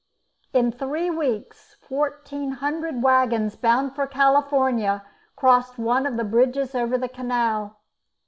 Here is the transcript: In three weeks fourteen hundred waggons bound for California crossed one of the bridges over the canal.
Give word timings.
In 0.51 0.71
three 0.71 1.11
weeks 1.11 1.75
fourteen 1.79 2.53
hundred 2.53 3.03
waggons 3.03 3.55
bound 3.55 3.93
for 3.93 4.07
California 4.07 5.03
crossed 5.35 5.77
one 5.77 6.07
of 6.07 6.17
the 6.17 6.23
bridges 6.23 6.73
over 6.73 6.97
the 6.97 7.07
canal. 7.07 7.77